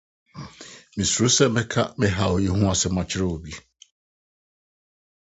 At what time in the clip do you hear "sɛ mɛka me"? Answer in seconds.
1.35-2.07